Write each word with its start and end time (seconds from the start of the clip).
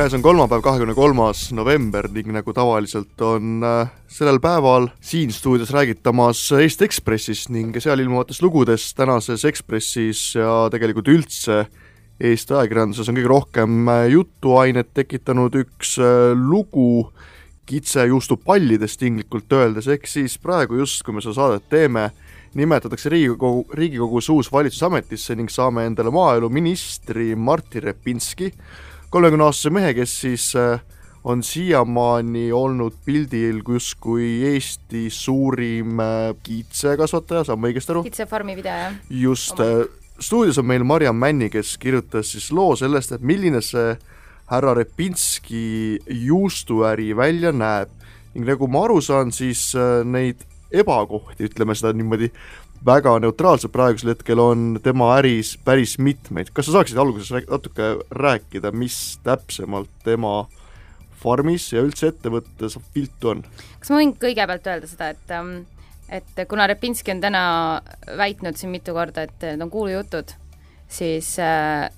käes 0.00 0.14
on 0.16 0.22
kolmapäev, 0.24 0.62
kahekümne 0.64 0.94
kolmas 0.96 1.50
november 1.52 2.06
ning 2.08 2.30
nagu 2.32 2.54
tavaliselt 2.56 3.20
on 3.20 3.60
äh, 3.66 3.90
sellel 4.08 4.38
päeval 4.40 4.86
siin 5.04 5.28
stuudios 5.32 5.74
räägitamas 5.76 6.40
Eesti 6.56 6.86
Ekspressist 6.86 7.50
ning 7.52 7.76
seal 7.76 8.00
ilmuvatest 8.00 8.40
lugudest 8.40 8.94
tänases 8.96 9.44
Ekspressis 9.44 10.22
ja 10.38 10.54
tegelikult 10.72 11.10
üldse 11.12 11.66
Eesti 12.16 12.56
ajakirjanduses 12.56 13.12
on 13.12 13.18
kõige 13.18 13.32
rohkem 13.34 13.92
äh, 13.92 14.06
jutuainet 14.14 14.94
tekitanud 14.96 15.60
üks 15.66 15.98
äh, 16.00 16.32
lugu 16.32 17.10
kitsejuustupallidest 17.68 19.02
tinglikult 19.04 19.52
öeldes, 19.52 19.90
ehk 19.92 20.08
siis 20.08 20.38
praegu 20.40 20.80
just, 20.80 21.02
kui 21.04 21.12
me 21.12 21.20
seda 21.20 21.36
saadet 21.36 21.68
teeme, 21.68 22.08
nimetatakse 22.54 23.10
Riigikogu, 23.10 23.66
Riigikogus 23.74 24.28
uus 24.28 24.52
valitsus 24.52 24.82
ametisse 24.82 25.34
ning 25.38 25.50
saame 25.52 25.84
endale 25.86 26.10
maaeluministri 26.14 27.34
Martin 27.36 27.82
Repinski, 27.82 28.50
kolmekümneaastase 29.10 29.70
mehe, 29.74 29.92
kes 29.94 30.16
siis 30.24 30.48
äh, 30.58 30.82
on 31.24 31.44
siiamaani 31.46 32.50
olnud 32.52 32.96
pildil 33.04 33.62
justkui 33.68 34.42
Eesti 34.52 35.06
suurim 35.14 36.00
äh, 36.02 36.34
kiitsekasvataja, 36.42 37.44
saan 37.46 37.62
ma 37.62 37.70
õigesti 37.70 37.94
aru? 37.94 38.04
kitsefarmi 38.08 38.58
pidaja. 38.58 38.92
just, 39.10 39.62
äh, 39.62 39.86
stuudios 40.18 40.58
on 40.58 40.66
meil 40.66 40.84
Marjam 40.84 41.18
Männi, 41.18 41.50
kes 41.50 41.76
kirjutas 41.78 42.34
siis 42.34 42.50
loo 42.52 42.74
sellest, 42.76 43.14
et 43.14 43.22
milline 43.22 43.62
see 43.62 43.94
härra 44.50 44.74
Repinski 44.74 46.00
juustuäri 46.26 47.12
välja 47.16 47.54
näeb 47.54 47.94
ning 48.34 48.46
nagu 48.46 48.66
ma 48.70 48.84
aru 48.86 48.98
saan, 49.02 49.30
siis 49.34 49.70
neid 50.06 50.42
ebakohti, 50.72 51.48
ütleme 51.50 51.74
seda 51.78 51.92
niimoodi 51.96 52.30
väga 52.86 53.18
neutraalselt 53.20 53.72
praegusel 53.72 54.14
hetkel 54.14 54.40
on 54.40 54.78
tema 54.82 55.12
äris 55.18 55.56
päris 55.64 55.98
mitmeid, 55.98 56.52
kas 56.54 56.68
sa 56.68 56.78
saaksid 56.78 57.00
alguses 57.00 57.32
natuke 57.50 57.92
rääkida, 58.10 58.72
mis 58.72 59.18
täpsemalt 59.26 59.90
tema 60.04 60.46
farmis 61.20 61.68
ja 61.74 61.82
üldse 61.84 62.08
ettevõttes 62.14 62.78
viltu 62.94 63.34
on? 63.34 63.44
kas 63.78 63.92
ma 63.92 64.00
võin 64.00 64.16
kõigepealt 64.16 64.72
öelda 64.72 64.88
seda, 64.88 65.12
et 65.12 65.36
ähm, 65.36 65.54
et 66.10 66.44
kuna 66.48 66.66
Repinski 66.66 67.12
on 67.14 67.20
täna 67.22 67.42
väitnud 68.18 68.58
siin 68.58 68.72
mitu 68.72 68.94
korda, 68.96 69.28
et 69.28 69.46
need 69.46 69.62
on 69.62 69.70
kuulujutud, 69.70 70.32
siis 70.90 71.36
äh, 71.38 71.90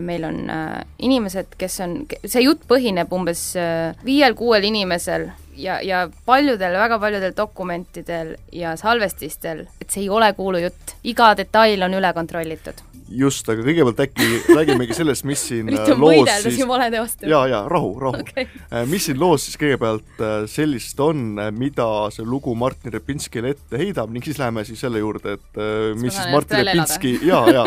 meil 0.00 0.24
on 0.28 0.50
äh, 0.50 0.80
inimesed, 0.98 1.54
kes 1.58 1.80
on, 1.84 1.96
see 2.24 2.44
jutt 2.44 2.66
põhineb 2.68 3.12
umbes 3.16 3.44
äh, 3.56 3.96
viiel-kuuel 4.04 4.66
inimesel 4.68 5.30
ja, 5.56 5.80
ja 5.84 6.04
paljudel, 6.26 6.76
väga 6.78 6.98
paljudel 7.00 7.34
dokumentidel 7.36 8.36
ja 8.52 8.76
salvestistel, 8.80 9.66
et 9.80 9.90
see 9.90 10.04
ei 10.04 10.12
ole 10.12 10.32
kuulujutt, 10.36 10.96
iga 11.04 11.32
detail 11.38 11.88
on 11.88 11.96
üle 12.00 12.12
kontrollitud 12.16 12.84
just, 13.10 13.48
aga 13.50 13.64
kõigepealt 13.64 14.00
äkki 14.04 14.26
räägimegi 14.54 14.96
sellest, 14.96 15.24
mis 15.28 15.42
siin 15.48 15.70
äh, 15.74 15.90
loos 15.98 16.30
siis 16.44 16.60
jaa, 16.60 17.42
jaa, 17.50 17.62
rahu, 17.70 17.92
rahu 18.00 18.22
okay.. 18.22 18.46
mis 18.90 19.08
siin 19.08 19.18
loos 19.20 19.46
siis 19.48 19.58
kõigepealt 19.60 20.22
äh, 20.22 20.36
sellist 20.50 21.00
on, 21.02 21.34
mida 21.56 21.88
see 22.14 22.26
lugu 22.26 22.54
Martin 22.58 22.94
Repinskile 22.94 23.54
ette 23.56 23.80
heidab 23.80 24.12
ning 24.14 24.24
siis 24.26 24.38
läheme 24.40 24.64
siis 24.68 24.82
selle 24.84 25.02
juurde, 25.02 25.36
et 25.38 25.60
äh, 25.60 25.90
mis 25.98 26.14
siis 26.14 26.30
Martin 26.32 26.62
Repinski, 26.62 27.16
jaa, 27.26 27.42
jaa, 27.50 27.66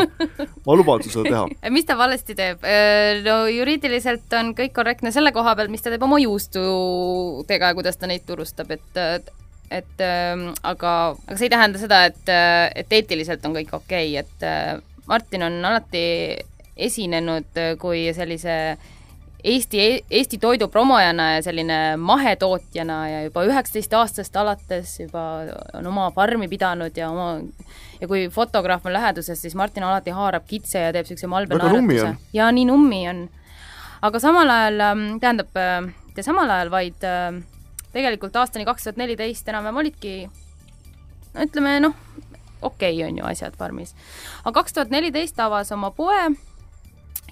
ma 0.64 0.78
luban 0.78 1.04
sul 1.04 1.18
seda 1.18 1.30
teha. 1.30 1.44
mis 1.76 1.88
ta 1.88 1.98
valesti 1.98 2.36
teeb? 2.38 2.64
No 3.24 3.38
juriidiliselt 3.50 4.32
on 4.40 4.52
kõik 4.56 4.74
korrektne 4.76 5.12
selle 5.14 5.32
koha 5.36 5.54
peal, 5.58 5.70
mis 5.72 5.84
ta 5.84 5.92
teeb 5.92 6.04
oma 6.06 6.20
juustudega 6.22 7.72
ja 7.72 7.76
kuidas 7.76 8.00
ta 8.00 8.10
neid 8.10 8.24
turustab, 8.28 8.72
et 8.74 9.32
et 9.74 10.02
ähm, 10.04 10.50
aga, 10.62 11.14
aga 11.26 11.36
see 11.38 11.48
ei 11.48 11.52
tähenda 11.54 11.80
seda, 11.80 12.04
et, 12.10 12.32
et 12.78 12.98
eetiliselt 12.98 13.44
on 13.48 13.56
kõik 13.56 13.72
okei 13.74 14.12
okay., 14.12 14.24
et 14.24 14.44
äh, 14.46 14.82
Martin 15.06 15.42
on 15.42 15.64
alati 15.64 16.04
esinenud 16.76 17.58
kui 17.80 18.08
sellise 18.14 18.76
Eesti, 19.44 20.04
Eesti 20.10 20.38
toidu 20.40 20.70
promojana 20.72 21.34
ja 21.34 21.42
selline 21.44 21.96
mahetootjana 22.00 22.94
ja 23.08 23.18
juba 23.26 23.42
üheksateist 23.44 23.92
aastast 23.98 24.36
alates 24.40 24.94
juba 25.02 25.24
on 25.76 25.86
oma 25.90 26.06
farmi 26.16 26.48
pidanud 26.48 26.96
ja 26.96 27.10
oma 27.12 27.42
ja 28.00 28.08
kui 28.08 28.28
fotograaf 28.32 28.86
on 28.86 28.96
läheduses, 28.96 29.42
siis 29.42 29.54
Martin 29.54 29.84
alati 29.84 30.14
haarab 30.16 30.46
kitse 30.48 30.86
ja 30.86 30.94
teeb 30.96 31.04
niisuguse 31.04 31.28
malbe 31.28 31.60
on. 31.60 32.16
ja 32.32 32.48
nii 32.52 32.64
nummi 32.70 33.02
on. 33.08 33.26
aga 34.02 34.20
samal 34.20 34.50
ajal, 34.50 34.80
tähendab, 35.20 35.52
mitte 36.08 36.24
samal 36.24 36.50
ajal, 36.56 36.72
vaid 36.72 37.04
äh, 37.04 37.36
tegelikult 37.92 38.36
aastani 38.40 38.64
kaks 38.64 38.88
tuhat 38.88 39.00
neliteist 39.00 39.48
enam-vähem 39.52 39.82
olidki 39.84 40.14
no 41.34 41.44
ütleme 41.44 41.78
noh, 41.84 41.94
okei 42.64 42.96
okay 42.96 43.08
on 43.08 43.18
ju 43.18 43.28
asjad 43.28 43.56
farmis. 43.58 43.94
aga 44.44 44.54
kaks 44.60 44.72
tuhat 44.72 44.90
neliteist 44.90 45.40
avas 45.40 45.72
oma 45.72 45.90
poe 45.90 46.34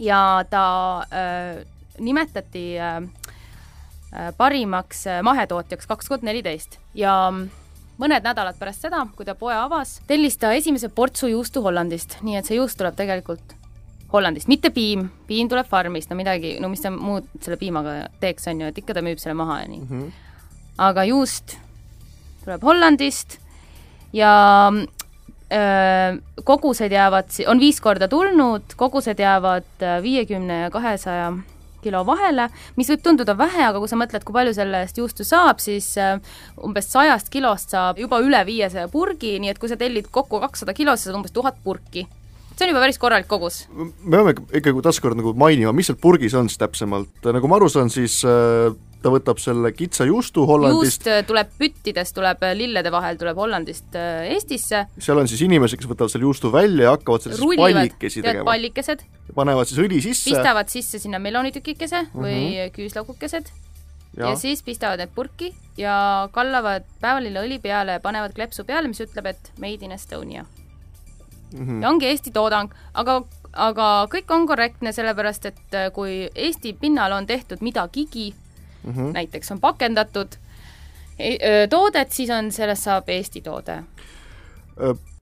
ja 0.01 0.45
ta 0.51 0.67
äh, 1.13 1.65
nimetati 1.99 2.79
äh, 2.79 3.03
äh 4.13 4.31
parimaks 4.37 5.07
äh, 5.07 5.23
mahetootjaks 5.23 5.87
kaks 5.87 6.07
tuhat 6.07 6.23
neliteist 6.23 6.79
ja 6.95 7.33
mõned 8.03 8.25
nädalad 8.25 8.59
pärast 8.59 8.87
seda, 8.87 9.05
kui 9.17 9.27
ta 9.29 9.35
poe 9.39 9.55
avas, 9.55 10.01
tellis 10.09 10.39
ta 10.41 10.53
esimese 10.57 10.89
portsu 10.89 11.31
juustu 11.31 11.63
Hollandist, 11.63 12.19
nii 12.27 12.39
et 12.41 12.49
see 12.49 12.59
juust 12.59 12.79
tuleb 12.81 12.97
tegelikult 12.99 13.57
Hollandist, 14.13 14.49
mitte 14.51 14.73
piim, 14.75 15.07
piim 15.29 15.49
tuleb 15.49 15.69
farmist, 15.69 16.11
no 16.11 16.19
midagi, 16.19 16.57
no 16.61 16.69
mis 16.73 16.83
ta 16.85 16.91
muud 16.93 17.29
selle 17.41 17.57
piimaga 17.61 18.09
teeks, 18.21 18.49
on 18.51 18.61
ju, 18.61 18.73
et 18.73 18.81
ikka 18.83 18.97
ta 18.97 19.05
müüb 19.05 19.21
selle 19.23 19.37
maha 19.39 19.63
ja 19.63 19.69
nii 19.71 19.81
mm. 19.81 19.89
-hmm. 19.93 20.11
aga 20.89 21.05
juust 21.09 21.57
tuleb 22.45 22.65
Hollandist 22.69 23.39
ja 24.13 24.33
kogused 26.45 26.93
jäävad, 26.93 27.33
on 27.51 27.61
viis 27.61 27.81
korda 27.85 28.09
tulnud, 28.09 28.77
kogused 28.77 29.19
jäävad 29.21 29.87
viiekümne 30.03 30.63
ja 30.65 30.71
kahesaja 30.73 31.33
kilo 31.83 32.03
vahele, 32.07 32.47
mis 32.79 32.91
võib 32.93 33.03
tunduda 33.05 33.35
vähe, 33.39 33.65
aga 33.67 33.81
kui 33.83 33.91
sa 33.91 33.99
mõtled, 33.99 34.25
kui 34.27 34.37
palju 34.37 34.55
selle 34.57 34.85
eest 34.85 35.01
juustu 35.01 35.27
saab, 35.27 35.61
siis 35.63 35.91
umbes 36.63 36.89
sajast 36.93 37.31
kilost 37.33 37.75
saab 37.75 37.99
juba 38.01 38.23
üle 38.23 38.41
viiesaja 38.47 38.89
purgi, 38.93 39.35
nii 39.43 39.53
et 39.53 39.61
kui 39.61 39.71
sa 39.71 39.79
tellid 39.81 40.09
kokku 40.15 40.41
kakssada 40.45 40.77
kilo, 40.79 40.95
siis 40.97 41.11
saad 41.11 41.19
umbes 41.19 41.35
tuhat 41.35 41.59
purki. 41.65 42.07
see 42.53 42.67
on 42.67 42.71
juba 42.75 42.85
päris 42.85 43.01
korralik 43.03 43.27
kogus. 43.27 43.67
me 43.75 44.17
peame 44.17 44.37
ikkagi 44.53 44.87
taaskord 44.87 45.19
nagu 45.19 45.35
mainima, 45.35 45.73
mis 45.73 45.91
seal 45.91 45.99
purgis 45.99 46.35
on 46.39 46.49
siis 46.49 46.63
täpsemalt, 46.63 47.19
nagu 47.25 47.51
ma 47.51 47.59
aru 47.59 47.69
saan, 47.73 47.91
siis 47.91 48.23
äh 48.25 48.71
ta 49.03 49.13
võtab 49.13 49.41
selle 49.43 49.73
kitsa 49.77 50.07
juustu 50.09 50.45
Hollandist. 50.49 51.07
juust 51.07 51.29
tuleb 51.29 51.51
püttidest, 51.59 52.15
tuleb 52.17 52.45
lillede 52.59 52.93
vahel, 52.95 53.19
tuleb 53.21 53.39
Hollandist 53.39 53.99
äh, 53.99 54.29
Eestisse. 54.35 54.87
seal 54.99 55.19
on 55.23 55.31
siis 55.31 55.43
inimesed, 55.47 55.81
kes 55.81 55.91
võtavad 55.91 56.13
selle 56.13 56.29
juustu 56.29 56.53
välja 56.55 56.89
ja 56.89 56.95
hakkavad 56.97 57.27
sellest 57.27 57.43
Rullivad, 57.43 57.75
pallikesi 57.81 58.23
tegema. 58.23 58.47
pallikesed. 58.51 59.05
panevad 59.35 59.71
siis 59.71 59.83
õli 59.83 60.01
sisse. 60.05 60.31
pistavad 60.31 60.73
sisse 60.73 61.03
sinna 61.03 61.21
melonitükikese 61.23 62.07
või 62.15 62.39
mm. 62.39 62.49
-hmm. 62.55 62.73
küüslaukukesed 62.79 63.53
ja, 64.17 64.31
ja 64.31 64.35
siis 64.37 64.63
pistavad 64.63 65.03
need 65.03 65.13
purki 65.15 65.53
ja 65.77 66.29
kallavad 66.33 66.89
päevalille 67.01 67.45
õli 67.47 67.61
peale 67.63 67.99
ja 67.99 68.03
panevad 68.05 68.35
kleepsu 68.37 68.65
peale, 68.69 68.89
mis 68.89 69.01
ütleb, 69.01 69.33
et 69.33 69.53
made 69.59 69.85
in 69.85 69.93
Estonia 69.93 70.45
mm 71.53 71.67
-hmm. 71.67 71.83
ja 71.83 71.89
ongi 71.89 72.07
Eesti 72.07 72.31
toodang, 72.31 72.75
aga 72.95 73.23
aga 73.53 74.07
kõik 74.13 74.31
on 74.33 74.47
korrektne, 74.49 74.93
sellepärast 74.93 75.47
et 75.47 75.77
äh, 75.77 75.91
kui 75.93 76.29
Eesti 76.35 76.73
pinnal 76.73 77.13
on 77.13 77.27
tehtud 77.27 77.61
midagigi, 77.61 78.33
mm 78.85 78.93
-hmm. 78.93 79.13
näiteks 79.13 79.53
on 79.53 79.61
pakendatud 79.61 80.37
e- 81.19 81.67
toodet, 81.71 82.13
siis 82.13 82.31
on, 82.31 82.53
sellest 82.53 82.83
saab 82.83 83.09
Eesti 83.09 83.41
toode. 83.41 83.83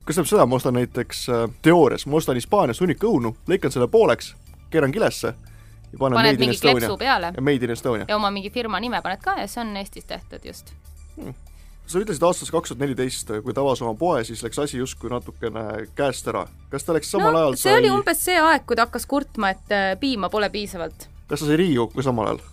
kas 0.04 0.16
tähendab 0.16 0.26
seda, 0.26 0.46
ma 0.46 0.56
ostan 0.56 0.74
näiteks 0.74 1.28
äh, 1.28 1.50
teoorias, 1.62 2.06
ma 2.06 2.16
ostan 2.16 2.34
Hispaanias 2.34 2.80
hunniku 2.80 3.06
õunu, 3.06 3.36
lõikan 3.48 3.70
selle 3.70 3.88
pooleks, 3.88 4.34
keeran 4.70 4.92
kilesse 4.92 5.34
ja 5.92 5.98
panen 5.98 6.18
paned 6.18 6.38
mingi 6.38 6.58
kleepsu 6.58 6.84
Estonia 6.84 6.98
peale 6.98 7.32
ja 7.36 7.42
Made 7.42 7.64
in 7.64 7.70
Estonia. 7.70 8.04
ja 8.08 8.16
oma 8.16 8.30
mingi 8.30 8.50
firma 8.50 8.80
nime 8.80 9.02
paned 9.02 9.22
ka 9.22 9.36
ja 9.40 9.46
see 9.50 9.62
on 9.62 9.76
Eestis 9.76 10.04
tehtud 10.04 10.44
just. 10.44 10.72
sa 11.86 11.98
ütlesid 11.98 12.22
aastast 12.22 12.52
kaks 12.54 12.70
tuhat 12.70 12.84
neliteist, 12.84 13.32
kui 13.44 13.54
ta 13.54 13.64
avas 13.64 13.82
oma 13.82 13.96
poe, 13.98 14.22
siis 14.24 14.42
läks 14.46 14.58
asi 14.62 14.78
justkui 14.78 15.10
natukene 15.10 15.88
käest 15.98 16.28
ära. 16.30 16.46
kas 16.70 16.86
ta 16.86 16.94
läks 16.94 17.10
samal 17.10 17.32
no, 17.32 17.38
ajal 17.38 17.58
see 17.58 17.72
sai... 17.72 17.80
oli 17.80 17.90
umbes 17.90 18.24
see 18.24 18.38
aeg, 18.38 18.66
kui 18.66 18.78
ta 18.78 18.86
hakkas 18.86 19.06
kurtma, 19.10 19.50
et 19.56 19.74
äh, 19.74 19.90
piima 20.00 20.30
pole 20.30 20.50
piisavalt. 20.50 21.08
kas 21.26 21.42
ta 21.42 21.46
sai 21.46 21.58
Riigikokku 21.64 22.06
samal 22.06 22.32
ajal? 22.32 22.44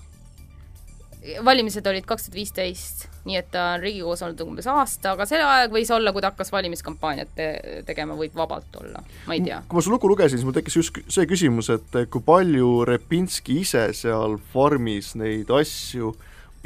Valimised 1.46 1.88
olid 1.90 2.06
kaks 2.08 2.28
tuhat 2.28 2.38
viisteist, 2.38 3.08
nii 3.28 3.40
et 3.40 3.50
ta 3.52 3.74
on 3.76 3.84
Riigikogus 3.84 4.24
olnud 4.26 4.44
umbes 4.46 4.70
aasta, 4.72 5.14
aga 5.16 5.28
see 5.30 5.42
aeg 5.44 5.74
võis 5.74 5.92
olla, 5.94 6.14
kui 6.16 6.24
ta 6.24 6.32
hakkas 6.32 6.52
valimiskampaaniat 6.54 7.34
te 7.38 7.50
tegema, 7.88 8.16
võib 8.20 8.36
vabalt 8.38 8.80
olla, 8.82 9.04
ma 9.28 9.38
ei 9.38 9.44
tea. 9.46 9.62
kui 9.68 9.80
ma 9.80 9.84
su 9.86 9.94
lugu 9.94 10.12
lugesin, 10.12 10.40
siis 10.40 10.48
mul 10.48 10.56
tekkis 10.56 10.80
just 10.80 11.02
see 11.14 11.28
küsimus, 11.30 11.72
et 11.74 12.00
kui 12.14 12.24
palju 12.24 12.72
Repinski 12.88 13.62
ise 13.66 13.88
seal 13.98 14.40
farmis 14.54 15.14
neid 15.20 15.52
asju 15.52 16.16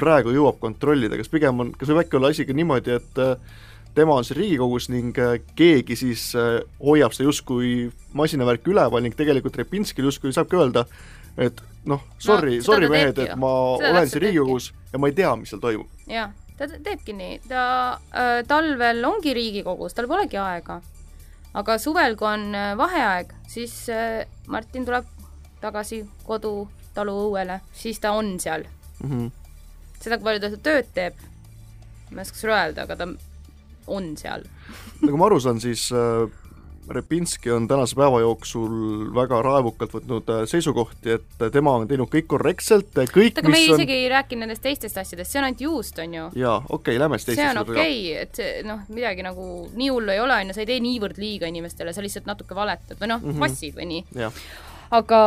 praegu 0.02 0.32
jõuab 0.34 0.58
kontrollida, 0.62 1.18
kas 1.20 1.30
pigem 1.32 1.62
on, 1.62 1.74
kas 1.78 1.90
võib 1.90 2.02
äkki 2.04 2.18
olla 2.18 2.32
asi 2.32 2.46
ka 2.48 2.56
niimoodi, 2.56 2.96
et 2.98 3.22
äh, 3.22 3.36
tema 3.94 4.16
on 4.18 4.26
siin 4.26 4.40
Riigikogus 4.40 4.88
ning 4.92 5.18
äh, 5.20 5.38
keegi 5.58 5.96
siis 5.98 6.30
äh, 6.38 6.60
hoiab 6.82 7.14
seda 7.14 7.28
justkui 7.28 7.90
masinavärki 8.18 8.72
üleval 8.72 9.04
ning 9.04 9.16
tegelikult 9.18 9.58
Repinskil 9.60 10.08
justkui 10.08 10.34
saabki 10.34 10.58
öelda, 10.58 10.86
et 11.36 11.62
noh, 11.84 12.00
sorry 12.18 12.58
no,, 12.58 12.64
sorry 12.66 12.88
mehed, 12.90 13.18
et 13.18 13.34
ma 13.38 13.50
seda 13.80 13.90
olen 13.96 14.10
siin 14.10 14.24
Riigikogus 14.26 14.70
ja 14.92 15.00
ma 15.00 15.10
ei 15.10 15.16
tea, 15.16 15.32
mis 15.40 15.52
seal 15.52 15.62
toimub. 15.62 15.90
jah, 16.10 16.32
ta 16.58 16.68
teebki 16.72 17.14
nii, 17.16 17.38
ta 17.48 17.64
äh, 18.12 18.34
talvel 18.48 19.02
ongi 19.08 19.34
Riigikogus, 19.36 19.96
tal 19.96 20.08
polegi 20.10 20.38
aega. 20.40 20.80
aga 21.58 21.78
suvel, 21.78 22.16
kui 22.20 22.28
on 22.28 22.46
äh, 22.54 22.72
vaheaeg, 22.78 23.34
siis 23.50 23.74
äh, 23.92 24.22
Martin 24.46 24.86
tuleb 24.88 25.08
tagasi 25.62 26.02
kodu 26.26 26.68
taluõuele, 26.94 27.60
siis 27.76 28.00
ta 28.00 28.12
on 28.12 28.38
seal. 28.40 28.66
mm. 29.02 29.10
-hmm. 29.10 29.30
seda, 29.98 30.18
kui 30.18 30.30
palju 30.30 30.40
ta 30.40 30.50
seda 30.52 30.62
tööd 30.70 30.94
teeb, 30.94 31.26
ma 32.10 32.20
ei 32.20 32.28
oska 32.28 32.38
sulle 32.38 32.58
öelda, 32.58 32.86
aga 32.86 32.96
ta 32.96 33.08
on 33.86 34.16
seal. 34.16 34.46
nagu 35.02 35.16
ma 35.16 35.26
aru 35.26 35.40
saan, 35.40 35.60
siis 35.60 35.88
äh, 35.92 36.41
Repinski 36.90 37.50
on 37.50 37.68
tänase 37.68 37.94
päeva 37.94 38.20
jooksul 38.20 38.72
väga 39.14 39.38
raevukalt 39.42 39.92
võtnud 39.94 40.30
äh, 40.34 40.40
seisukohti, 40.50 41.14
et 41.14 41.44
tema 41.54 41.76
on 41.78 41.86
teinud 41.88 42.10
kõik 42.10 42.26
korrektselt, 42.32 42.90
kõik, 43.14 43.38
aga 43.38 43.52
me 43.52 43.60
ei 43.60 43.68
on 43.70 43.78
isegi 43.78 43.94
ei 44.00 44.08
rääkinud 44.10 44.42
nendest 44.42 44.64
teistest 44.64 44.98
asjadest, 44.98 45.30
see 45.30 45.38
on 45.38 45.46
ainult 45.46 45.62
juust, 45.62 46.00
on 46.02 46.18
ju. 46.18 46.26
jaa, 46.42 46.56
okei 46.58 46.96
okay,, 46.96 46.98
lähme 47.04 47.20
siis 47.20 47.28
see 47.30 47.38
teiste 47.38 47.54
on 47.54 47.62
okei 47.62 47.78
okay,, 47.78 48.26
et 48.26 48.42
see 48.42 48.66
noh, 48.66 48.82
midagi 48.90 49.22
nagu 49.22 49.46
nii 49.78 49.88
hullu 49.94 50.14
ei 50.16 50.20
ole, 50.24 50.40
on 50.42 50.50
ju, 50.50 50.58
sa 50.58 50.64
ei 50.64 50.70
tee 50.72 50.82
niivõrd 50.82 51.22
liiga 51.22 51.50
inimestele, 51.54 51.94
sa 51.94 52.02
lihtsalt 52.02 52.26
natuke 52.26 52.58
valetad 52.58 52.98
või 52.98 53.14
noh 53.14 53.22
mm. 53.22 53.30
-hmm., 53.30 53.46
vassid 53.46 53.78
või 53.78 53.88
nii. 53.94 54.28
aga 54.98 55.24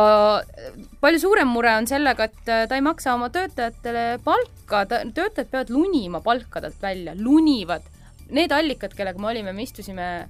palju 1.00 1.24
suurem 1.24 1.48
mure 1.56 1.72
on 1.80 1.88
sellega, 1.88 2.28
et 2.28 2.52
äh, 2.52 2.64
ta 2.68 2.76
ei 2.76 2.84
maksa 2.84 3.16
oma 3.16 3.32
töötajatele 3.32 4.08
palka, 4.24 4.84
ta, 4.84 5.06
töötajad 5.08 5.48
peavad 5.48 5.72
lunima 5.72 6.20
palka 6.20 6.60
talt 6.60 6.82
välja, 6.82 7.16
lunivad. 7.16 7.88
Need 8.28 8.52
allikad, 8.52 8.92
kellega 8.92 9.18
me 9.22 9.32
olime, 9.32 9.52
me 9.54 9.62
istusime 9.62 10.28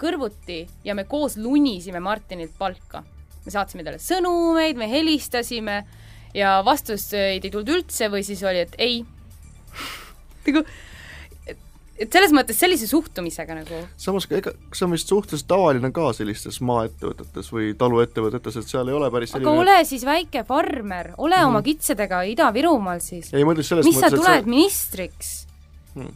kõrvuti 0.00 0.60
ja 0.84 0.96
me 0.96 1.06
koos 1.08 1.36
lunisime 1.40 2.00
Martinilt 2.00 2.56
palka. 2.58 3.02
me 3.44 3.52
saatsime 3.52 3.84
talle 3.84 3.98
sõnumeid, 4.02 4.76
me 4.76 4.90
helistasime 4.90 5.80
ja 6.36 6.60
vastuseid 6.64 7.44
ei 7.44 7.50
tulnud 7.50 7.74
üldse 7.78 8.10
või 8.12 8.22
siis 8.26 8.42
oli, 8.46 8.64
et 8.66 8.76
ei. 8.78 9.00
nagu, 10.46 10.62
et, 11.48 11.58
et 12.04 12.12
selles 12.12 12.34
mõttes 12.36 12.58
sellise 12.60 12.88
suhtumisega 12.90 13.56
nagu 13.62 13.80
samas 14.00 14.28
ka 14.28 14.38
ega, 14.40 14.52
see 14.76 14.86
on 14.86 14.94
vist 14.94 15.10
suhteliselt 15.10 15.48
tavaline 15.50 15.92
ka 15.96 16.10
sellistes 16.16 16.60
maaettevõtetes 16.68 17.52
või 17.54 17.72
taluettevõtetes, 17.80 18.60
et 18.60 18.72
seal 18.74 18.92
ei 18.92 18.98
ole 18.98 19.10
päris 19.14 19.34
aga 19.34 19.40
selline 19.40 19.64
ole 19.64 19.78
siis 19.88 20.04
väike 20.08 20.44
farmer, 20.48 21.14
ole 21.16 21.36
mm 21.36 21.42
-hmm. 21.42 21.48
oma 21.54 21.62
kitsedega 21.66 22.24
Ida-Virumaal 22.34 23.00
siis. 23.04 23.32
ei, 23.34 23.44
ma 23.44 23.56
ütlen 23.56 23.70
selles 23.72 23.88
mis 23.88 24.00
sa 24.00 24.08
mõttes, 24.08 24.20
tuled 24.20 24.44
et 24.44 24.52
ministriks? 24.58 25.32
see 25.94 26.12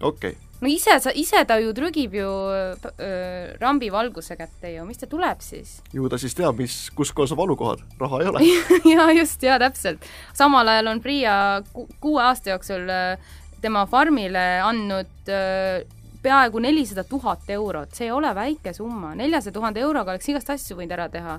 okei 0.00 0.30
okay., 0.30 0.49
no 0.60 0.68
ise 0.68 0.96
ise 1.16 1.42
ta 1.48 1.56
ju 1.60 1.72
trügib 1.76 2.14
ju 2.14 2.28
öö, 2.28 3.56
rambi 3.60 3.90
valguse 3.92 4.36
kätte 4.36 4.72
ju, 4.74 4.84
mis 4.88 5.00
ta 5.00 5.08
tuleb 5.10 5.40
siis? 5.44 5.78
ju 5.92 6.08
ta 6.08 6.18
siis 6.20 6.34
teab, 6.36 6.58
mis, 6.60 6.90
kus 6.96 7.12
kohas 7.16 7.32
on 7.32 7.40
valukohad, 7.40 7.84
raha 8.00 8.20
ei 8.20 8.28
ole. 8.32 8.42
jaa, 8.94 9.10
just, 9.16 9.42
jaa, 9.42 9.58
täpselt. 9.62 10.04
samal 10.36 10.68
ajal 10.68 10.92
on 10.92 11.00
Priia 11.04 11.36
ku- 11.72 11.88
kuue 12.00 12.22
aasta 12.22 12.52
jooksul 12.54 12.88
öö, 12.88 13.16
tema 13.60 13.86
farmile 13.88 14.44
andnud 14.64 15.28
öö, 15.28 15.80
peaaegu 16.22 16.60
nelisada 16.60 17.04
tuhat 17.08 17.48
eurot, 17.48 17.94
see 17.96 18.10
ei 18.10 18.12
ole 18.12 18.34
väike 18.36 18.74
summa, 18.76 19.14
neljasaja 19.16 19.56
tuhande 19.56 19.80
euroga 19.80 20.12
oleks 20.12 20.28
igast 20.28 20.52
asju 20.52 20.76
võinud 20.76 20.92
ära 20.92 21.08
teha. 21.08 21.38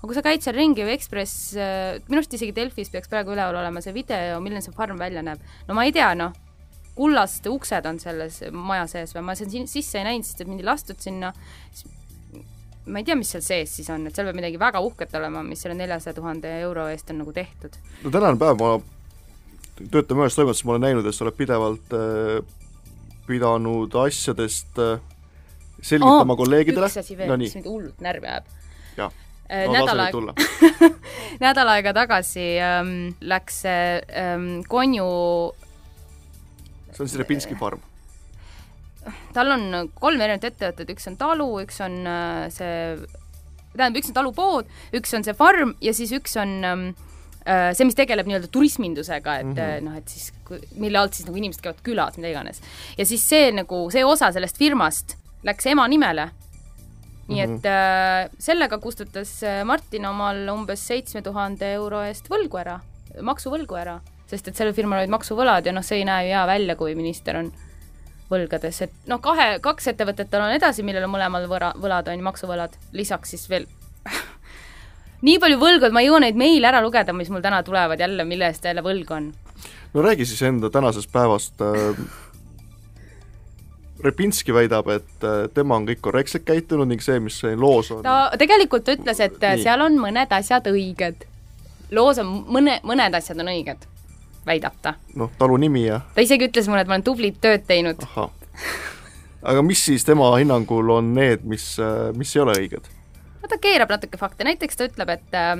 aga 0.00 0.08
kui 0.08 0.16
sa 0.16 0.22
käid 0.24 0.44
seal 0.44 0.56
ringi 0.56 0.84
või 0.84 0.94
Ekspress, 0.96 1.54
minu 2.08 2.20
arust 2.20 2.36
isegi 2.36 2.52
Delfis 2.56 2.92
peaks 2.92 3.08
praegu 3.08 3.32
üleval 3.32 3.56
olema 3.62 3.80
see 3.84 3.92
video, 3.96 4.36
milline 4.40 4.60
see 4.64 4.76
farm 4.76 5.00
välja 5.00 5.24
näeb. 5.24 5.40
no 5.68 5.76
ma 5.76 5.88
ei 5.88 5.92
tea, 5.96 6.12
noh, 6.14 6.36
kullast 7.00 7.46
uksed 7.48 7.88
on 7.88 7.98
selles 8.02 8.42
maja 8.52 8.84
sees 8.90 9.14
või 9.16 9.24
ma 9.30 9.36
siin 9.38 9.68
sisse 9.70 10.00
ei 10.00 10.06
näinud, 10.08 10.28
sest 10.28 10.44
et 10.44 10.50
mind 10.50 10.60
ei 10.60 10.68
lastud 10.68 11.00
sinna. 11.00 11.32
ma 12.90 13.00
ei 13.00 13.06
tea, 13.06 13.16
mis 13.16 13.30
seal 13.32 13.44
sees 13.44 13.76
siis 13.78 13.88
on, 13.92 14.06
et 14.08 14.16
seal 14.16 14.28
peab 14.28 14.36
midagi 14.36 14.60
väga 14.60 14.82
uhket 14.84 15.14
olema, 15.16 15.42
mis 15.46 15.62
selle 15.62 15.78
neljasaja 15.78 16.16
tuhande 16.16 16.52
euro 16.60 16.88
eest 16.92 17.12
on 17.12 17.22
nagu 17.22 17.32
tehtud. 17.32 17.76
no 18.04 18.12
tänane 18.12 18.40
päev 18.40 18.60
ma 18.60 18.72
töötan 19.80 20.20
ühes 20.20 20.36
toimetuses, 20.36 20.64
ma 20.66 20.76
olen 20.76 20.88
näinud, 20.88 21.06
et 21.08 21.16
sa 21.16 21.24
oled 21.24 21.38
pidevalt 21.38 21.96
äh, 21.96 22.40
pidanud 23.28 23.96
asjadest 24.04 24.80
äh, 24.82 25.00
selgitama 25.80 26.34
oh, 26.34 26.40
kolleegidele. 26.42 26.90
üks 26.90 27.00
asi 27.00 27.16
veel, 27.16 27.30
no 27.30 27.38
mis 27.40 27.56
mind 27.56 27.68
hullult 27.70 28.04
närvi 28.04 28.28
ajab. 28.28 28.50
jah, 28.98 29.16
nädal 29.48 30.04
no 30.04 30.04
nüüd 30.04 30.30
aega, 30.34 30.90
nädal 31.46 31.72
aega 31.76 31.94
tagasi 31.96 32.46
ähm, 32.64 32.94
läks 33.20 33.62
ähm, 33.70 34.50
konju, 34.68 35.08
see 36.92 37.04
on 37.04 37.08
siis 37.08 37.18
Repinski 37.20 37.56
farm. 37.58 37.82
tal 39.34 39.54
on 39.54 39.92
kolm 39.96 40.20
erinevat 40.20 40.50
ettevõtet, 40.50 40.90
üks 40.94 41.08
on 41.10 41.16
talu, 41.20 41.50
üks 41.62 41.80
on 41.84 42.00
äh, 42.06 42.48
see, 42.52 42.96
tähendab, 43.76 44.00
üks 44.02 44.10
on 44.10 44.18
talupood, 44.18 44.74
üks 44.96 45.14
on 45.16 45.24
see 45.26 45.36
farm 45.36 45.76
ja 45.80 45.94
siis 45.96 46.12
üks 46.16 46.36
on 46.40 46.58
ähm, 46.66 46.84
äh, 47.46 47.70
see, 47.76 47.86
mis 47.88 47.96
tegeleb 47.98 48.28
nii-öelda 48.28 48.50
turismindusega, 48.52 49.38
et 49.40 49.48
mm. 49.52 49.56
-hmm. 49.56 49.88
noh, 49.88 49.96
et 49.96 50.08
siis 50.08 50.32
mille 50.76 50.98
alt 50.98 51.14
siis 51.14 51.28
nagu 51.28 51.38
inimesed 51.38 51.62
käivad 51.64 51.82
külas, 51.86 52.18
mida 52.18 52.32
iganes. 52.32 52.60
ja 52.98 53.06
siis 53.06 53.24
see 53.28 53.50
nagu, 53.54 53.86
see 53.90 54.04
osa 54.04 54.32
sellest 54.32 54.58
firmast 54.58 55.16
läks 55.46 55.66
ema 55.66 55.88
nimele. 55.88 56.30
nii 57.30 57.46
Mhm. 57.46 57.54
et 57.54 57.66
äh, 57.66 58.30
sellega 58.38 58.78
kustutas 58.78 59.42
äh, 59.42 59.64
Martin 59.64 60.06
omal 60.06 60.48
umbes 60.50 60.86
seitsme 60.86 61.22
tuhande 61.22 61.72
euro 61.74 62.02
eest 62.02 62.26
võlgu 62.28 62.58
ära, 62.58 62.80
maksuvõlgu 63.22 63.76
ära, 63.78 64.00
sest 64.30 64.48
et 64.48 64.56
sellel 64.56 64.76
firmal 64.76 65.02
olid 65.02 65.12
maksuvõlad 65.12 65.66
ja 65.66 65.74
noh, 65.74 65.84
see 65.86 66.00
ei 66.00 66.06
näe 66.08 66.28
ju 66.28 66.34
hea 66.34 66.46
välja, 66.48 66.76
kui 66.78 66.94
minister 66.98 67.40
on 67.40 67.50
võlgades, 68.30 68.78
et 68.86 69.10
noh, 69.10 69.20
kahe, 69.22 69.58
kaks 69.62 69.90
ettevõtet 69.92 70.30
tal 70.30 70.46
on 70.46 70.54
edasi, 70.54 70.84
millel 70.86 71.06
on 71.08 71.14
mõlemal 71.16 71.48
võra, 71.50 71.72
võlad 71.80 72.08
on 72.10 72.20
ju, 72.20 72.26
maksuvõlad, 72.26 72.76
lisaks 72.96 73.34
siis 73.34 73.46
veel 73.50 73.66
nii 75.26 75.38
palju 75.42 75.58
võlgu, 75.60 75.88
et 75.88 75.94
ma 75.94 76.02
ei 76.04 76.10
jõua 76.10 76.22
neid 76.24 76.38
meile 76.38 76.70
ära 76.70 76.82
lugeda, 76.84 77.14
mis 77.16 77.30
mul 77.32 77.42
täna 77.44 77.62
tulevad 77.66 78.00
jälle, 78.00 78.26
mille 78.28 78.50
eest 78.50 78.64
jälle 78.64 78.84
võlgu 78.86 79.16
on. 79.16 79.30
no 79.94 80.04
räägi 80.06 80.28
siis 80.30 80.42
enda 80.46 80.70
tänasest 80.70 81.12
päevast 81.12 81.62
äh,. 81.66 82.04
Repinski 84.00 84.54
väidab, 84.56 84.86
et 84.88 85.24
äh, 85.28 85.42
tema 85.52 85.76
on 85.76 85.84
kõik 85.84 85.98
korrektselt 86.00 86.46
käitunud 86.48 86.88
ning 86.88 87.02
see, 87.04 87.18
mis 87.20 87.34
siin 87.42 87.60
loos 87.60 87.90
on, 87.92 88.00
ta 88.00 88.30
tegelikult 88.40 88.88
ütles, 88.88 89.20
et 89.20 89.36
Nii. 89.36 89.60
seal 89.60 89.84
on 89.84 89.98
mõned 90.00 90.32
asjad 90.32 90.70
õiged. 90.72 91.26
loos 91.92 92.22
on 92.22 92.30
mõne, 92.48 92.78
mõned 92.80 93.18
asjad 93.18 93.42
on 93.44 93.50
õiged, 93.52 93.84
väidab 94.50 94.78
ta. 94.82 94.94
noh, 95.16 95.32
talu 95.38 95.58
nimi 95.62 95.86
ja 95.86 96.02
ta 96.14 96.24
isegi 96.26 96.50
ütles 96.50 96.68
mulle, 96.70 96.84
et 96.84 96.90
ma 96.90 96.98
olen 96.98 97.06
tublit 97.06 97.40
tööd 97.42 97.66
teinud. 97.68 98.04
aga 99.42 99.66
mis 99.66 99.84
siis 99.88 100.06
tema 100.06 100.32
hinnangul 100.36 100.96
on 100.98 101.14
need, 101.16 101.46
mis, 101.48 101.72
mis 102.18 102.36
ei 102.36 102.42
ole 102.44 102.56
õiged? 102.64 102.90
no 103.42 103.48
ta 103.50 103.60
keerab 103.62 103.92
natuke 103.96 104.20
fakte, 104.20 104.46
näiteks 104.48 104.78
ta 104.78 104.88
ütleb, 104.90 105.14
et 105.16 105.38
äh, 105.38 105.54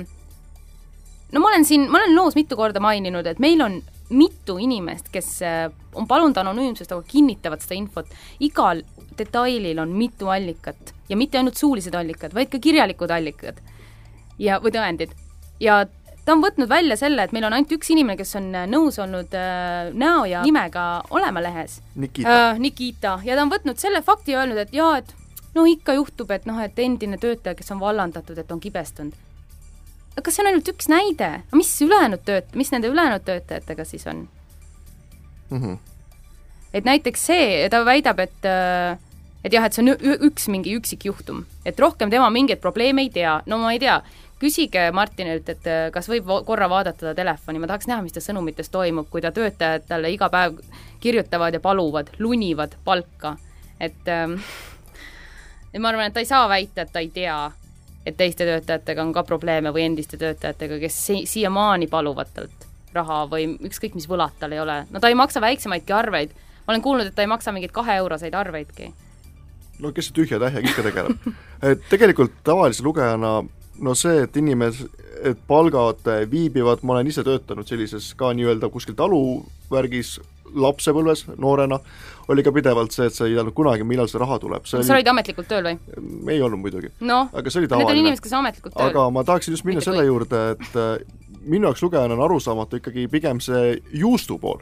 no 1.31 1.43
ma 1.43 1.51
olen 1.53 1.65
siin, 1.67 1.87
ma 1.91 2.01
olen 2.01 2.15
loos 2.15 2.37
mitu 2.37 2.59
korda 2.59 2.83
maininud, 2.83 3.27
et 3.27 3.41
meil 3.43 3.63
on 3.65 3.81
mitu 4.11 4.57
inimest, 4.59 5.09
kes 5.11 5.37
äh, 5.47 5.65
on 5.95 6.07
palunud 6.07 6.37
anonüümsust, 6.37 6.91
aga 6.91 7.03
kinnitavad 7.07 7.63
seda 7.63 7.77
infot. 7.79 8.09
igal 8.39 8.83
detailil 9.17 9.79
on 9.79 9.93
mitu 9.95 10.31
allikat 10.31 10.93
ja 11.09 11.17
mitte 11.17 11.39
ainult 11.39 11.59
suulised 11.59 11.95
allikad, 11.95 12.35
vaid 12.35 12.51
ka 12.51 12.59
kirjalikud 12.59 13.11
allikad 13.11 13.59
ja, 14.39 14.59
või 14.59 14.73
tõendid. 14.75 15.15
ja 15.59 15.85
ta 16.25 16.35
on 16.35 16.43
võtnud 16.43 16.69
välja 16.69 16.97
selle, 16.99 17.23
et 17.25 17.33
meil 17.35 17.45
on 17.47 17.55
ainult 17.55 17.71
üks 17.75 17.89
inimene, 17.93 18.17
kes 18.19 18.35
on 18.39 18.51
äh, 18.55 18.67
nõus 18.69 18.99
olnud 19.01 19.33
äh, 19.37 19.89
näo 19.97 20.25
ja 20.29 20.43
nimega 20.45 20.85
olema 21.09 21.43
lehes 21.43 21.79
Nikita, 21.95 22.35
äh, 22.51 22.61
Nikita. 22.61 23.17
Ja 23.25 23.37
ta 23.37 23.45
on 23.45 23.53
võtnud 23.53 23.81
selle 23.81 24.03
fakti 24.05 24.35
ja 24.35 24.43
öelnud, 24.43 24.61
et 24.61 24.73
jaa, 24.75 24.99
et 25.01 25.13
no 25.55 25.65
ikka 25.67 25.95
juhtub, 25.97 26.31
et 26.31 26.47
noh, 26.49 26.59
et 26.63 26.79
endine 26.79 27.19
töötaja, 27.21 27.57
kes 27.57 27.73
on 27.73 27.81
vallandatud, 27.81 28.37
et 28.37 28.51
on 28.51 28.61
kibestunud. 28.61 29.15
aga 30.17 30.31
see 30.31 30.43
on 30.43 30.51
ainult 30.51 30.73
üks 30.73 30.89
näide, 30.91 31.31
mis 31.55 31.71
ülejäänud 31.81 32.25
tööt-, 32.27 32.55
mis 32.55 32.71
nende 32.73 32.91
ülejäänud 32.91 33.25
töötajatega 33.25 33.85
siis 33.85 34.07
on? 34.07 34.27
Mhm. 35.51 35.79
et 36.73 36.85
näiteks 36.85 37.25
see, 37.25 37.69
ta 37.69 37.81
väidab, 37.85 38.19
et 38.19 38.45
äh, 38.47 38.99
et 39.43 39.53
jah, 39.53 39.65
et 39.65 39.73
see 39.73 39.81
on 39.83 39.95
üks 40.27 40.47
mingi 40.53 40.75
üksik 40.77 41.07
juhtum, 41.09 41.45
et 41.65 41.79
rohkem 41.79 42.11
tema 42.13 42.29
mingeid 42.29 42.61
probleeme 42.61 43.07
ei 43.07 43.09
tea, 43.09 43.39
no 43.49 43.57
ma 43.57 43.73
ei 43.73 43.81
tea, 43.81 43.97
küsige 44.41 44.87
Martinilt, 44.95 45.49
et 45.53 45.69
äh, 45.69 45.85
kas 45.93 46.09
võib 46.09 46.29
korra 46.47 46.69
vaadata 46.71 47.11
ta 47.11 47.13
telefoni, 47.17 47.61
ma 47.61 47.69
tahaks 47.69 47.89
näha, 47.89 48.01
mis 48.05 48.15
ta 48.15 48.23
sõnumites 48.23 48.71
toimub, 48.73 49.09
kui 49.11 49.21
ta 49.21 49.31
töötajad 49.35 49.85
talle 49.89 50.11
iga 50.13 50.31
päev 50.33 50.57
kirjutavad 51.01 51.53
ja 51.53 51.61
paluvad, 51.61 52.09
lunivad 52.19 52.75
palka, 52.85 53.35
et 53.79 54.09
ähm, 54.09 54.39
ma 55.77 55.91
arvan, 55.91 56.09
et 56.09 56.17
ta 56.17 56.23
ei 56.23 56.29
saa 56.29 56.47
väita, 56.49 56.85
et 56.85 56.93
ta 56.93 57.03
ei 57.03 57.11
tea, 57.13 57.37
et 58.05 58.17
teiste 58.17 58.47
töötajatega 58.47 59.03
on 59.05 59.13
ka 59.13 59.23
probleeme 59.27 59.73
või 59.73 59.85
endiste 59.91 60.17
töötajatega, 60.17 60.81
kes 60.81 60.99
si 61.05 61.21
siiamaani 61.29 61.89
paluvad 61.91 62.33
talt 62.33 62.67
raha 62.95 63.23
või 63.31 63.45
ükskõik 63.69 63.95
mis 63.95 64.09
võlad 64.09 64.33
tal 64.39 64.51
ei 64.51 64.59
ole, 64.59 64.81
no 64.91 64.99
ta 64.99 65.11
ei 65.11 65.15
maksa 65.15 65.41
väiksemaidki 65.43 65.93
arveid. 65.95 66.33
ma 66.65 66.73
olen 66.73 66.81
kuulnud, 66.81 67.07
et 67.07 67.15
ta 67.15 67.23
ei 67.23 67.29
maksa 67.29 67.53
mingeid 67.53 67.71
kaheeuroseid 67.71 68.33
arveidki. 68.33 68.91
no 69.79 69.91
kes 69.91 70.09
see 70.09 70.17
tühja 70.17 70.39
tähjaga 70.39 70.67
ikka 70.67 70.83
tegeleb. 70.89 71.31
et 71.71 71.89
tegelikult 71.89 72.41
tavalise 72.43 72.83
lugejana 72.83 73.43
no 73.81 73.95
see, 73.97 74.23
et 74.25 74.37
inimes-, 74.37 74.83
et 75.25 75.39
palgad 75.47 76.05
viibivad, 76.31 76.83
ma 76.85 76.97
olen 76.97 77.09
ise 77.11 77.23
töötanud 77.25 77.67
sellises 77.69 78.11
ka 78.17 78.31
nii-öelda 78.37 78.69
kuskil 78.73 78.97
taluvärgis 78.97 80.19
lapsepõlves 80.51 81.25
noorena, 81.39 81.79
oli 82.31 82.43
ka 82.43 82.53
pidevalt 82.55 82.95
see, 82.95 83.07
et 83.07 83.15
sa 83.15 83.27
ei 83.27 83.35
teadnud 83.35 83.55
kunagi, 83.55 83.85
millal 83.87 84.09
see 84.11 84.19
raha 84.21 84.37
tuleb, 84.41 84.67
sa 84.67 84.81
olid 84.81 85.09
ametlikult 85.11 85.47
tööl 85.51 85.69
või? 85.69 85.79
oli, 85.97 86.33
ei 86.33 86.43
olnud 86.43 86.61
muidugi, 86.63 86.91
noh, 87.07 87.31
aga 87.31 87.53
see 87.53 87.61
oli 87.61 87.69
need 87.69 87.75
on 87.77 87.83
tavaline 87.85 88.03
inimesed, 88.03 88.25
kes 88.25 88.35
on 88.35 88.43
ametlikult 88.43 88.75
tööl. 88.75 88.91
aga 88.91 89.07
ma 89.15 89.23
tahaksin 89.27 89.55
just 89.55 89.67
minna 89.67 89.79
Mitte 89.79 89.89
selle 89.89 90.03
kõik. 90.03 90.11
juurde, 90.11 90.43
et 90.57 90.77
äh, 90.81 91.39
minu 91.41 91.69
jaoks 91.69 91.85
lugejana 91.85 92.17
on 92.17 92.25
arusaamatu 92.27 92.81
ikkagi 92.81 93.07
pigem 93.11 93.41
see 93.43 93.77
juustu 94.03 94.37
pool. 94.41 94.61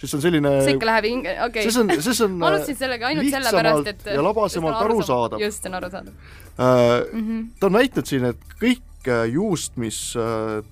See 0.00 0.16
on 0.18 0.22
selline 0.22 0.52
see 0.60 0.76
ikka 0.76 0.88
läheb 0.90 1.08
hinge, 1.08 1.34
okei 1.46 1.68
see. 1.70 1.80
on, 1.80 1.92
see 2.04 2.24
on 2.26 2.36
ma 2.40 2.50
alustasin 2.52 2.78
sellega 2.82 3.10
ainult 3.10 3.30
sellepärast, 3.32 3.90
et 3.92 4.08
ja 4.12 4.24
labasemalt 4.24 4.80
arusaadav. 4.84 5.40
just, 5.40 5.66
on 5.68 5.78
arusaadav 5.80 6.12
äh, 6.12 7.12
mm. 7.12 7.22
-hmm. 7.22 7.44
ta 7.60 7.70
on 7.70 7.78
väitnud 7.78 8.10
siin, 8.12 8.24
et 8.32 8.56
kõik 8.60 9.08
äh, 9.08 9.24
juust, 9.32 9.76
mis 9.76 10.00
äh, 10.16 10.62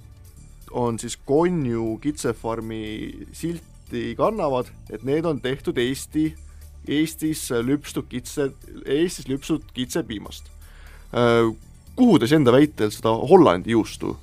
on 0.70 0.98
siis 0.98 1.16
Konju 1.16 1.98
kitsefarmi 2.02 3.26
silti 3.32 4.14
kannavad, 4.18 4.68
et 4.90 5.04
need 5.04 5.24
on 5.24 5.40
tehtud 5.40 5.78
Eesti, 5.78 6.34
Eestis 6.88 7.48
lüpstud 7.50 8.08
kitse, 8.08 8.50
Eestis 8.84 9.28
lüpstud 9.28 9.62
kitsepiimast. 9.74 10.50
kuhu 11.96 12.18
ta 12.18 12.26
siis 12.26 12.36
enda 12.36 12.52
väitel 12.52 12.90
seda 12.90 13.12
Hollandi 13.14 13.70
juustu 13.70 14.16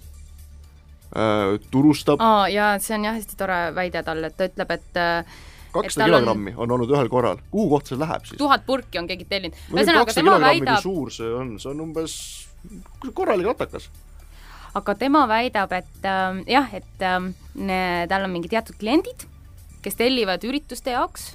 turustab? 1.72 2.22
aa 2.24 2.48
jaa, 2.52 2.76
see 2.80 2.96
on 2.96 3.08
jah 3.10 3.18
hästi 3.18 3.40
tore 3.40 3.62
väide 3.76 4.04
tal, 4.08 4.24
et 4.24 4.38
ta 4.38 4.48
ütleb, 4.48 4.76
et 4.78 5.02
kakssada 5.72 6.08
kilogrammi 6.10 6.54
on 6.58 6.72
olnud 6.76 6.92
ühel 6.92 7.10
korral, 7.12 7.42
kuhu 7.52 7.70
kohta 7.76 7.94
see 7.94 8.00
läheb 8.02 8.28
siis? 8.28 8.40
tuhat 8.40 8.64
purki 8.68 9.00
on 9.02 9.10
keegi 9.10 9.28
tellinud. 9.30 9.60
ühesõnaga, 9.74 10.16
tema 10.16 10.38
väidab 10.44 10.80
suur 10.84 11.12
see 11.14 11.34
on, 11.36 11.58
see 11.62 11.72
on 11.72 11.84
umbes 11.88 12.16
korralik 13.18 13.52
ratakas. 13.52 13.90
aga 14.78 14.96
tema 14.96 15.26
väidab, 15.28 15.76
et 15.76 16.08
äh, 16.08 16.42
jah, 16.48 16.74
et 16.74 17.06
äh, 17.06 18.08
tal 18.10 18.28
on 18.28 18.34
mingid 18.36 18.56
teatud 18.56 18.80
kliendid, 18.80 19.28
kes 19.84 20.00
tellivad 20.00 20.44
ürituste 20.48 20.96
jaoks 20.96 21.34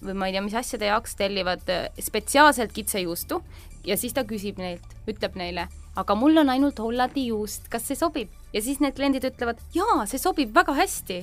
või 0.00 0.16
ma 0.16 0.28
ei 0.28 0.32
tea, 0.32 0.44
mis 0.44 0.56
asjade 0.56 0.88
jaoks, 0.88 1.16
tellivad 1.18 1.72
äh, 1.72 1.88
spetsiaalselt 2.00 2.72
kitsejuustu 2.76 3.42
ja 3.86 3.96
siis 3.96 4.14
ta 4.16 4.24
küsib 4.28 4.58
neilt, 4.58 4.86
ütleb 5.08 5.36
neile, 5.40 5.68
aga 5.96 6.14
mul 6.14 6.36
on 6.42 6.52
ainult 6.52 6.78
Hollandi 6.78 7.26
juust, 7.30 7.68
kas 7.72 7.86
see 7.88 7.98
sobib? 7.98 8.28
ja 8.52 8.62
siis 8.62 8.80
need 8.80 8.96
kliendid 8.96 9.24
ütlevad, 9.24 9.60
jaa, 9.74 10.06
see 10.10 10.18
sobib 10.18 10.54
väga 10.54 10.74
hästi 10.74 11.20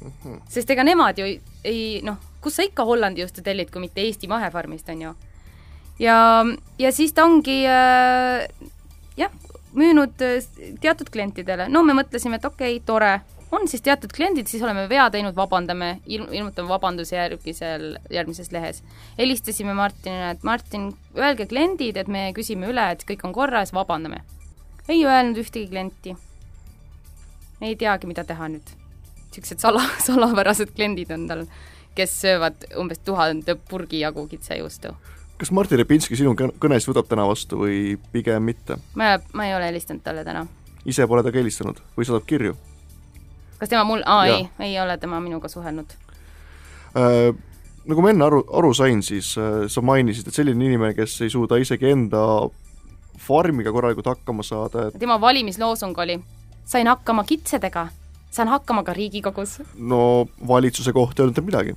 -hmm. 0.00 0.40
sest 0.48 0.70
ega 0.70 0.84
nemad 0.84 1.18
ju 1.18 1.24
ei, 1.24 1.40
ei 1.64 1.82
noh, 2.06 2.18
kus 2.40 2.58
sa 2.58 2.66
ikka 2.66 2.84
Hollandi 2.84 3.24
juustu 3.24 3.42
tellid, 3.42 3.70
kui 3.72 3.82
mitte 3.84 4.04
Eesti 4.04 4.28
mahefarmist, 4.30 4.88
on 4.88 5.02
ju. 5.02 5.14
ja, 5.98 6.18
ja 6.78 6.92
siis 6.92 7.12
ta 7.12 7.24
ongi 7.24 7.62
äh, 7.66 8.46
jah, 9.16 9.32
müünud 9.74 10.22
äh, 10.22 10.42
teatud 10.80 11.10
klientidele, 11.12 11.68
no 11.68 11.82
me 11.82 11.96
mõtlesime, 11.96 12.40
et 12.40 12.44
okei 12.44 12.76
okay,, 12.76 12.84
tore, 12.86 13.20
on 13.56 13.68
siis 13.68 13.82
teatud 13.82 14.12
kliendid, 14.14 14.48
siis 14.50 14.62
oleme 14.62 14.86
vea 14.90 15.08
teinud, 15.10 15.34
vabandame, 15.36 15.96
ilm-, 16.06 16.30
ilmutame 16.32 16.68
vabanduse 16.68 17.16
järgmisel, 17.16 17.96
järgmises 18.12 18.52
lehes. 18.52 18.82
helistasime 19.18 19.74
Martinile, 19.74 20.30
et 20.30 20.42
Martin, 20.44 20.90
öelge 21.16 21.46
kliendid, 21.46 21.96
et 21.96 22.08
me 22.08 22.30
küsime 22.36 22.70
üle, 22.70 22.90
et 22.92 23.04
kõik 23.08 23.24
on 23.24 23.34
korras, 23.36 23.72
vabandame. 23.76 24.22
ei 24.88 25.04
öelnud 25.04 25.38
ühtegi 25.42 25.68
klienti. 25.68 26.16
ei 27.60 27.76
teagi, 27.76 28.06
mida 28.06 28.24
teha 28.24 28.48
nüüd 28.48 28.76
niisugused 29.36 29.60
sala, 29.60 29.82
salapärased 30.06 30.72
kliendid 30.74 31.10
on 31.10 31.26
tal, 31.28 31.44
kes 31.96 32.20
söövad 32.20 32.66
umbes 32.78 32.98
tuhande 33.04 33.56
purgi 33.68 34.00
jagu 34.00 34.26
kitsejuustu. 34.28 34.94
kas 35.38 35.50
Martin 35.50 35.78
Repinski 35.78 36.16
sinu 36.16 36.34
kõnesid 36.34 36.92
võtab 36.92 37.08
täna 37.08 37.26
vastu 37.28 37.60
või 37.60 37.98
pigem 38.12 38.42
mitte? 38.42 38.78
ma, 38.94 39.18
ma 39.32 39.48
ei 39.48 39.54
ole 39.56 39.72
helistanud 39.72 40.02
talle 40.02 40.24
täna. 40.24 40.46
ise 40.84 41.06
pole 41.06 41.22
ta 41.22 41.32
ka 41.32 41.38
helistanud 41.38 41.82
või 41.96 42.08
saadab 42.08 42.26
kirju? 42.26 42.56
Kas 43.58 43.72
tema 43.72 43.84
mul, 43.84 44.04
aa 44.06 44.26
ja. 44.26 44.36
ei, 44.36 44.48
ei 44.70 44.80
ole 44.80 44.98
tema 44.98 45.20
minuga 45.20 45.48
suhelnud 45.48 45.98
äh,. 46.96 47.34
Nagu 47.86 48.02
ma 48.02 48.10
enne 48.10 48.24
aru, 48.26 48.40
aru 48.58 48.72
sain, 48.74 48.98
siis 49.06 49.28
äh, 49.38 49.68
sa 49.70 49.78
mainisid, 49.78 50.26
et 50.26 50.34
selline 50.34 50.64
inimene, 50.66 50.90
kes 50.96 51.20
ei 51.22 51.30
suuda 51.30 51.54
isegi 51.62 51.86
enda 51.92 52.22
farmiga 53.22 53.70
korralikult 53.70 54.08
hakkama 54.10 54.42
saada, 54.42 54.88
et 54.88 54.98
tema 54.98 55.20
valimisloosung 55.22 55.94
oli, 56.02 56.16
sain 56.66 56.90
hakkama 56.90 57.22
kitsedega 57.28 57.86
saan 58.36 58.48
hakkama 58.48 58.82
ka 58.82 58.92
Riigikogus. 58.92 59.60
no 59.78 60.26
valitsuse 60.48 60.92
kohta 60.92 61.22
ei 61.22 61.26
öelnud 61.26 61.44
midagi 61.46 61.76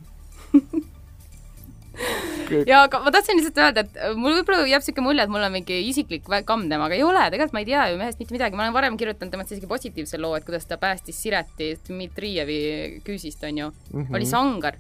ja 2.68 2.84
aga 2.88 3.02
ma 3.04 3.14
tahtsin 3.14 3.40
lihtsalt 3.40 3.62
öelda, 3.64 3.86
et 3.86 4.18
mul 4.18 4.38
võib-olla 4.40 4.68
jääb 4.70 4.84
niisugune 4.84 5.08
mulje, 5.08 5.26
et 5.26 5.34
mul 5.34 5.46
on 5.46 5.56
mingi 5.56 5.80
isiklik 5.90 6.28
kamm 6.48 6.68
temaga, 6.72 6.98
ei 6.98 7.06
ole, 7.06 7.26
tegelikult 7.32 7.56
ma 7.56 7.64
ei 7.64 7.70
tea 7.70 7.88
ju 7.92 7.98
mehest 8.02 8.22
mitte 8.22 8.36
midagi, 8.36 8.60
ma 8.60 8.68
olen 8.68 8.76
varem 8.76 9.00
kirjutanud 9.00 9.34
temast 9.34 9.56
isegi 9.56 9.70
positiivse 9.70 10.20
loo, 10.22 10.36
et 10.38 10.46
kuidas 10.48 10.68
ta 10.70 10.80
päästis 10.82 11.20
Sireti 11.22 11.74
Dmitrijevi 11.88 12.62
küüsist, 13.06 13.44
on 13.48 13.58
ju 13.58 13.72
mm, 13.72 14.04
-hmm. 14.04 14.16
oli 14.16 14.26
sangar. 14.26 14.80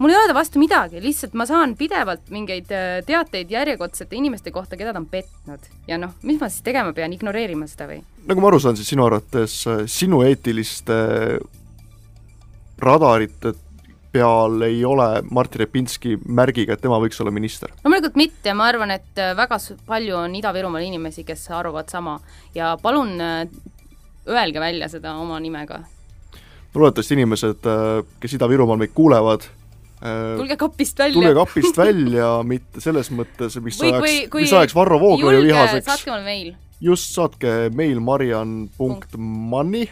Mul 0.00 0.10
ei 0.10 0.16
ole 0.16 0.28
ta 0.30 0.34
vastu 0.34 0.58
midagi, 0.58 1.00
lihtsalt 1.04 1.34
ma 1.36 1.44
saan 1.46 1.74
pidevalt 1.76 2.30
mingeid 2.32 2.70
äh, 2.72 3.02
teateid 3.04 3.50
järjekordsete 3.50 4.16
inimeste 4.16 4.50
kohta, 4.50 4.76
keda 4.76 4.92
ta 4.92 4.98
on 4.98 5.06
petnud. 5.06 5.60
ja 5.88 5.98
noh, 5.98 6.14
mis 6.22 6.40
ma 6.40 6.48
siis 6.48 6.62
tegema 6.62 6.92
pean, 6.92 7.12
ignoreerima 7.12 7.66
seda 7.68 7.86
või? 7.90 8.00
nagu 8.26 8.40
ma 8.40 8.48
aru 8.48 8.60
saan, 8.60 8.76
siis 8.76 8.88
sinu 8.88 9.04
arvates 9.04 9.66
äh, 9.66 9.82
sinu 9.86 10.22
eetiliste 10.22 10.96
radarite 12.80 13.52
peal 14.12 14.62
ei 14.66 14.84
ole 14.84 15.22
Martin 15.30 15.64
Repinski 15.64 16.16
märgiga, 16.26 16.74
et 16.74 16.82
tema 16.82 16.98
võiks 17.02 17.20
olla 17.22 17.32
minister? 17.34 17.72
loomulikult 17.84 18.18
mitte, 18.20 18.54
ma 18.54 18.66
arvan, 18.72 18.96
et 18.96 19.22
äh, 19.22 19.34
väga 19.38 19.60
palju 19.86 20.16
on 20.24 20.34
Ida-Virumaal 20.40 20.86
inimesi, 20.86 21.24
kes 21.28 21.46
arvavad 21.54 21.88
sama 21.92 22.18
ja 22.54 22.74
palun 22.82 23.16
öelge 23.20 24.60
välja 24.60 24.88
seda 24.88 25.14
oma 25.18 25.40
nimega. 25.40 25.82
loodetavasti 26.74 27.18
inimesed, 27.18 27.72
kes 28.20 28.38
Ida-Virumaal 28.38 28.78
meid 28.78 28.94
kuulevad, 28.94 29.48
Äh, 30.00 30.36
tulge 30.36 30.56
kapist 30.56 30.98
välja. 30.98 31.12
tulge 31.12 31.34
kapist 31.36 31.76
välja, 31.76 32.28
mitte 32.42 32.80
selles 32.80 33.10
mõttes, 33.12 33.58
mis 33.60 33.76
või, 33.82 33.90
ajaks, 33.92 34.36
mis 34.38 34.52
ajaks 34.56 34.74
Varro 34.74 34.96
Vooglaiu 35.00 35.42
vihaseks. 35.44 35.84
saatke 35.84 36.08
mulle 36.08 36.24
meil. 36.24 36.54
just, 36.80 37.10
saatke 37.12 37.68
meil 37.76 38.00
marian.manni 38.00 39.82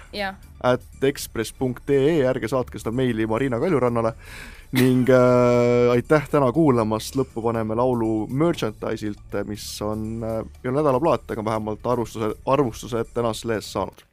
at 0.65 1.05
ekspress.ee, 1.05 2.23
ärge 2.27 2.49
saatke 2.51 2.81
seda 2.81 2.93
meili 2.95 3.27
Marina 3.27 3.61
Kaljurannale 3.61 4.15
ning 4.77 5.09
äh, 5.11 5.91
aitäh 5.95 6.27
täna 6.29 6.51
kuulamast, 6.53 7.17
lõppu 7.17 7.43
paneme 7.45 7.77
laulu 7.79 8.27
Merchandise'ilt, 8.29 9.39
mis 9.49 9.67
on 9.83 10.25
äh,, 10.25 10.43
ei 10.65 10.71
ole 10.71 10.81
nädalaplaat, 10.81 11.31
aga 11.33 11.45
vähemalt 11.45 11.87
arvustuse, 11.87 12.35
arvustused 12.47 13.15
tänases 13.15 13.49
lehes 13.49 13.73
saanud. 13.73 14.05